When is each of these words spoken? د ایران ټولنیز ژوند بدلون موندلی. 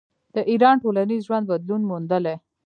د 0.35 0.37
ایران 0.51 0.75
ټولنیز 0.83 1.21
ژوند 1.27 1.45
بدلون 1.51 1.81
موندلی. 1.89 2.35